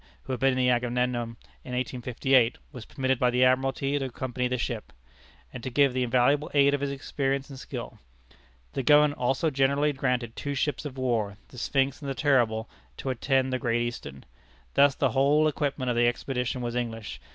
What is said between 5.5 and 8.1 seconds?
and to give the invaluable aid of his experience and skill.